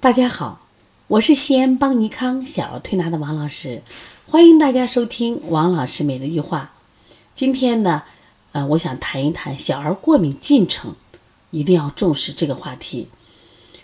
[0.00, 0.60] 大家好，
[1.08, 3.82] 我是西安邦尼康小儿推拿的王老师，
[4.24, 6.70] 欢迎大家收听王老师每日一句话。
[7.34, 8.04] 今天呢，
[8.52, 10.94] 呃，我想谈一谈小儿过敏进程，
[11.50, 13.08] 一定要重视这个话题。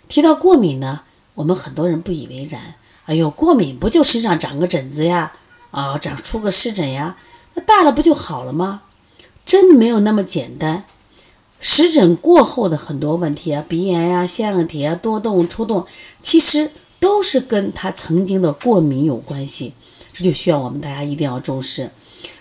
[0.06, 1.00] 提到过敏呢，
[1.35, 2.77] 我们很多人不以为然。
[3.07, 5.33] 哎呦，过敏不就身上长个疹子呀，
[5.73, 7.17] 啊，长出个湿疹呀，
[7.55, 8.83] 那大了不就好了吗？
[9.45, 10.85] 真没有那么简单。
[11.67, 15.87] 湿疹过后的很多问题啊，鼻炎呀、腺样体啊、多动、抽动，
[16.21, 16.71] 其实
[17.01, 19.72] 都是跟他曾经的过敏有关系，
[20.13, 21.91] 这就需要我们大家一定要重视。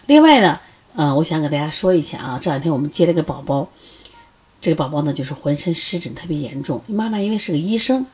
[0.08, 0.60] 另外呢，
[0.98, 3.70] 呃，我想给大家说一下啊，这两天我们接了个宝宝，
[4.60, 8.06] 这个宝宝呢就是浑身湿疹特别严重，妈妈因为是个医生，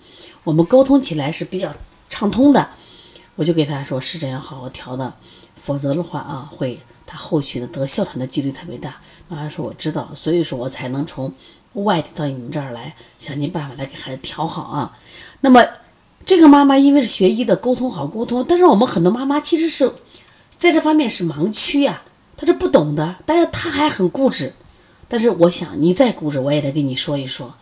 [0.44, 1.74] 我们沟通起来是比较
[2.08, 2.70] 畅通的，
[3.40, 5.14] 我就给他说湿疹要好好调的，
[5.56, 6.80] 否则的话啊会。
[7.12, 11.34] 他后续的得哮喘的几率特别大，妈妈说我知道，所以说我才能从
[11.74, 14.96] 外地到你们这儿来，想尽办法来给孩子调好啊。
[15.42, 15.66] 那么
[16.24, 19.92] 这个妈妈因为是学医的，沟通好沟通，但是我们很多妈妈其实是
[20.56, 22.04] 在这方面是盲区呀，
[22.38, 24.54] 她是不懂的，但是她还很固执。
[25.08, 27.56] 但是我想你再固执，我也得跟你说一说。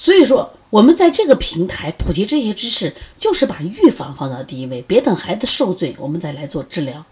[0.00, 7.04] 所以说，我们在这个平台普及这些知识，就是把预防放到第一位，别等孩子受罪，我们再来做治疗。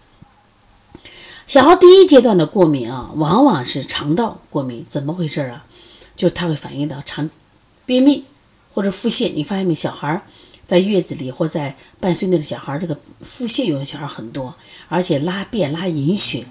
[1.45, 5.65] 小孩第一阶段的过敏啊，往往是肠道过敏，怎么回事啊？
[6.15, 7.29] 就它会反映到肠
[7.85, 8.23] 便秘
[8.71, 9.33] 或者腹泻。
[9.33, 9.75] 你发现没？
[9.75, 10.23] 小孩
[10.65, 14.55] 在月子里或在半岁内的小孩，这个腹泻有的小孩很多，
[14.87, 16.45] 而且拉便拉隐血，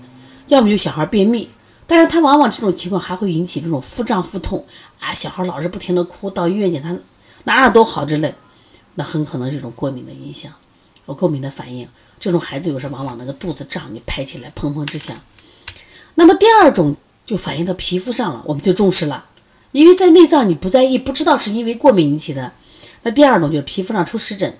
[0.49, 1.49] 要么就小孩便秘，
[1.87, 4.65] 但是他往往这种情况还会引起这种腹胀腹痛
[5.01, 6.91] 啊，小孩老是不停的哭，到医院检查
[7.45, 8.35] 哪哪都好之类，
[8.97, 10.53] 那很可能这种过敏的影响，
[11.07, 11.89] 有过敏的反应。
[12.19, 15.17] 这种孩子有时往往那个肚子胀，你拍起来砰砰直响。
[16.17, 19.27] 那么第二种就反映到皮肤上了，我们就重视了，
[19.73, 22.53] 因为在内脏你不在意，不知道是因为过敏引起的。
[23.03, 24.59] 那第二种就是皮肤上出湿疹，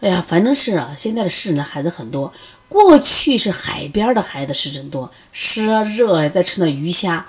[0.00, 2.32] 哎呀，反正是啊，现在的湿疹的孩子很多。
[2.68, 7.26] 过去是海边的孩子湿疹多，湿热再吃那鱼虾。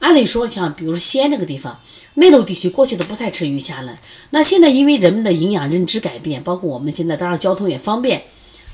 [0.00, 1.80] 按理说像比如说西安这个地方，
[2.14, 3.98] 内陆地区过去都不太吃鱼虾了。
[4.30, 8.24] 那现在因为人们的营养认知改变，包括我们现在当然交通也方便。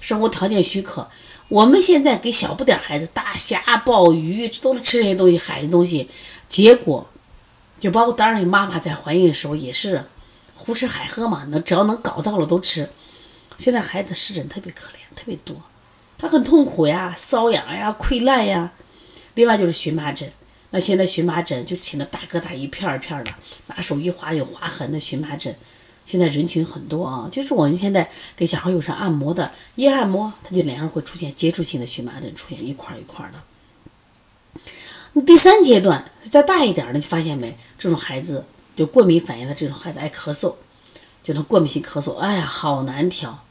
[0.00, 1.08] 生活条件许可，
[1.48, 6.08] 我们现在给小不点孩子大虾、鲍鱼，这都是吃这些东西，海的东西。
[6.46, 7.06] 结果，
[7.78, 10.04] 就包括当然妈妈在怀孕的时候也是
[10.54, 12.88] 胡吃海喝嘛，那只要能搞到了都吃。
[13.58, 15.54] 现在孩子湿疹特别可怜，特别多，
[16.16, 18.72] 他很痛苦呀，瘙痒呀，溃烂呀。
[19.34, 20.32] 另外就是荨麻疹，
[20.70, 23.30] 那现在荨麻疹就起了大疙瘩，一片一片儿的，
[23.66, 25.54] 拿手一划有划痕的荨麻疹。
[26.06, 34.62] 现在人群很多啊，就是我们现在给小孩有上按摩的，一按摩他就脸上会出现接触性的荨麻疹，出现一块一块的。
[35.12, 37.58] 那第三阶段再大一点的，你发现没？
[37.76, 40.54] 这种孩子就过敏反应的这种孩子爱咳嗽，
[41.22, 43.44] 就那过敏性咳嗽，哎呀，好难调。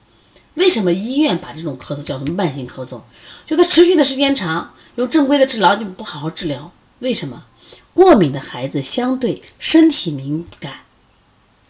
[0.57, 3.01] 为什么医院把这种咳嗽叫做慢性咳嗽？
[3.45, 6.71] 就它持续的时间长，用正规的治疗就不好好治疗。
[6.99, 7.45] 为什么？
[7.93, 10.81] 过敏的孩子相对身体敏感。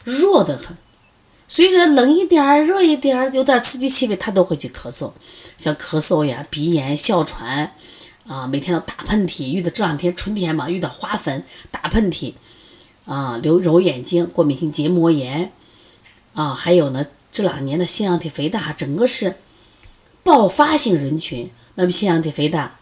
[0.04, 0.78] 弱得很，
[1.50, 5.12] 随着冷一点儿、热一点儿，有点刺激气味，他都会去咳嗽，
[5.58, 7.76] 像咳嗽呀、鼻炎、哮喘，
[8.26, 9.52] 啊，每天都打喷嚏。
[9.52, 12.34] 遇到这两天春天嘛，遇到花粉，打喷嚏，
[13.06, 15.52] 啊，流揉眼睛，过敏性结膜炎，
[16.34, 17.06] 啊，还有呢，
[17.38, 19.36] 这两年的腺样体肥大，整个是
[20.24, 21.52] 爆发性人群。
[21.76, 22.80] 那么腺样体肥大，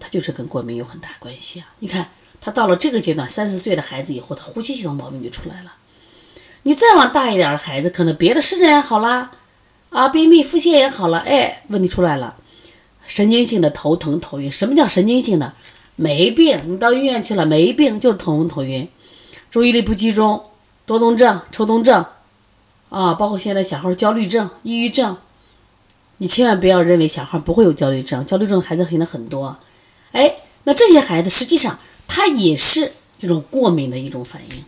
[0.00, 1.68] 它就是跟过敏有很大关系啊。
[1.80, 2.08] 你看，
[2.40, 5.74] 他到了这个阶段，三四岁的孩子以后，他呼吸系统毛病就出来了。
[6.62, 9.30] 你再往大一点的孩子，可能别的肾也好啦，
[9.90, 12.36] 啊，便秘、腹泻也好了，哎，问题出来了，
[13.06, 14.50] 神经性的头疼、头晕。
[14.50, 15.52] 什么叫神经性的？
[15.96, 18.88] 没病，你到医院去了，没病，就是头疼、头晕，
[19.50, 20.42] 注意力不集中，
[20.86, 22.02] 多动症、抽动症，
[22.92, 25.16] 啊，包括现在小孩焦虑症、抑郁症，
[26.18, 29.56] 你千万不要认为小孩不会有焦虑症，焦虑症的孩子可能很多，
[30.12, 34.64] 哎，那这些孩子实际上他也是这种过敏的一种反应。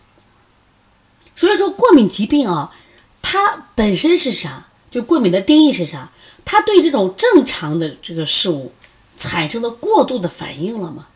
[1.34, 2.72] 所以说，过敏疾病啊，
[3.20, 4.68] 它本身是啥？
[4.90, 6.10] 就过敏的定义是啥？
[6.46, 8.72] 它对这种正常的这个事物
[9.18, 11.08] 产生的过度的反应了吗？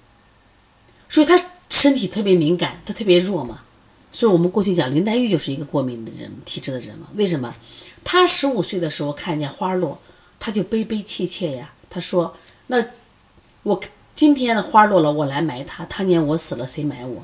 [1.08, 1.40] 所以他
[1.70, 3.60] 身体特别敏感，他特别弱嘛。
[4.18, 7.06] 所以我们过去讲林黛玉就是一个过敏的人体质的人嘛。
[7.14, 7.54] 为什么？
[8.02, 10.00] 她十五岁的时候看见花落，
[10.40, 11.70] 她就悲悲切切呀。
[11.88, 12.34] 她说
[12.66, 12.84] ：“那
[13.62, 13.80] 我
[14.16, 17.22] 今天的花落了，我来埋它；他年我死了，谁埋我？”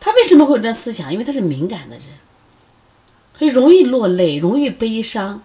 [0.00, 1.12] 他为什么会有这思想？
[1.12, 2.06] 因为他是敏感的人，
[3.32, 5.44] 很容易落泪，容易悲伤，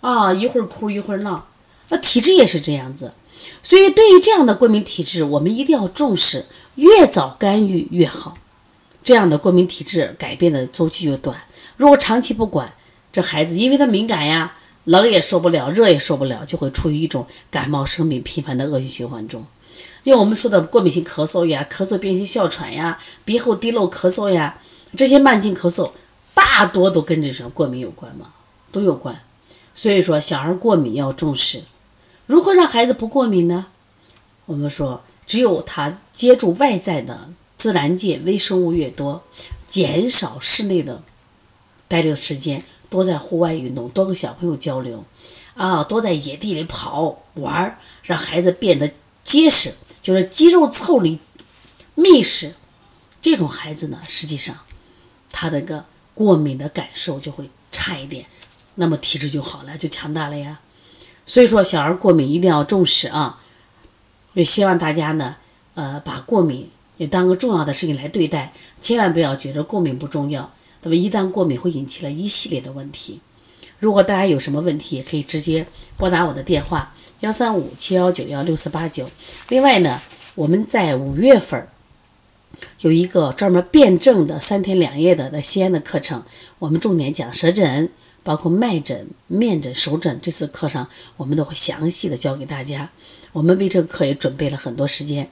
[0.00, 1.46] 啊，一会儿哭一会儿闹。
[1.90, 3.12] 那体质也是这样子，
[3.62, 8.36] 所以对于这样的过敏体质，我们一定要重视，越早干预越好。
[9.04, 11.44] 这样的过敏体质改变的周期就短，
[11.76, 12.72] 如果长期不管，
[13.12, 19.46] 这孩子因为他敏感呀，冷也受不了，热也受不了，就会处于一种感冒生病频繁的恶性循环中。
[20.04, 24.58] 因为我们说的过敏性咳嗽呀、咳嗽变性哮喘呀、鼻后滴漏咳嗽呀，
[24.96, 25.92] 这些慢性咳嗽
[26.32, 28.32] 大多都跟这种过敏有关嘛，
[28.72, 29.22] 都有关。
[29.74, 31.62] 所以说，小孩过敏要重视。
[32.26, 33.66] 如何让孩子不过敏呢？
[34.46, 37.30] 我们说，只有他接触外在的
[37.64, 39.24] 自然界微生物越多，
[39.66, 41.02] 减少室内的
[41.88, 45.02] 待的时间，多在户外运动，多跟小朋友交流，
[45.54, 49.72] 啊，多在野地里跑玩，让孩子变得结实。
[50.02, 51.18] 就是肌肉腠理
[51.94, 52.54] 密实，
[53.22, 54.54] 这种孩子呢，实际上
[55.32, 58.26] 他这个过敏的感受就会差一点，
[58.74, 60.60] 那么体质就好了，就强大了呀。
[61.24, 63.40] 所以说，小儿过敏一定要重视啊！
[64.34, 65.36] 也希望大家呢，
[65.72, 70.52] 呃，把过敏也当个重要的事情来对待，千万不要觉得过敏不重要。
[70.82, 73.20] 那么一旦过敏，会引起了一系列的问题。
[73.78, 79.10] 如果大家有什么问题，也可以直接拨打我的电话幺三五七幺九幺六四八九。
[79.48, 80.00] 另外呢，
[80.34, 81.68] 我们在五月份
[82.80, 86.22] 有一个专门辩证的三天两夜的在西安的课程，
[86.58, 87.90] 我们重点讲舌诊，
[88.22, 90.18] 包括脉诊、面诊、手诊。
[90.22, 92.90] 这次课上我们都会详细的教给大家。
[93.32, 95.28] 我们为这个课也准备了很多时间。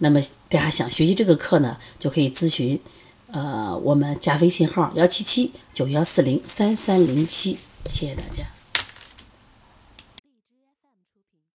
[0.00, 2.78] 那么大家想学习这个课呢，就可以咨询，
[3.30, 7.56] 呃，我们加微信号幺七七九幺四零三三零七。
[7.88, 8.59] 谢谢大家。